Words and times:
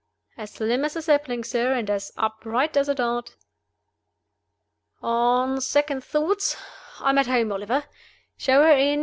"As 0.35 0.49
slim 0.49 0.83
as 0.83 0.95
a 0.95 1.01
sapling, 1.03 1.43
sir, 1.43 1.73
and 1.73 1.87
as 1.87 2.11
upright 2.17 2.75
as 2.75 2.89
a 2.89 2.95
dart." 2.95 3.35
"On 5.03 5.61
second 5.61 6.03
thoughts, 6.03 6.57
I 6.99 7.11
am 7.11 7.19
at 7.19 7.27
home, 7.27 7.51
Oliver. 7.51 7.83
Show 8.35 8.63
her 8.63 8.71
in! 8.75 8.99